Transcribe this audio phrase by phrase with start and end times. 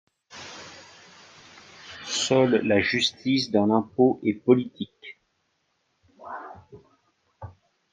[2.07, 5.19] Seule, la justice dans l’impôt est politique.